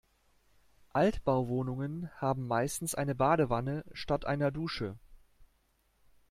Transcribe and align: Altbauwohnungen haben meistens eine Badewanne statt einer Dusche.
Altbauwohnungen 0.93 2.09
haben 2.19 2.47
meistens 2.47 2.95
eine 2.95 3.13
Badewanne 3.13 3.85
statt 3.93 4.25
einer 4.25 4.49
Dusche. 4.49 4.97